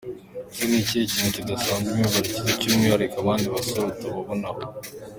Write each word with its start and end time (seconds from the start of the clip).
Ese 0.51 0.63
ni 0.69 0.77
ikihe 0.81 1.03
kintu 1.13 1.29
kidasanzwe 1.35 1.89
umwibukiraho 1.91 2.51
cy’umwihariko 2.59 3.15
abandi 3.23 3.45
basore 3.53 3.85
utababonaho?. 3.93 4.61